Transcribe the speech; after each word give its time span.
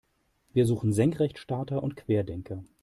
Wir 0.51 0.65
suchen 0.65 0.93
Senkrechtstarter 0.93 1.83
und 1.83 1.95
Querdenker. 1.95 2.63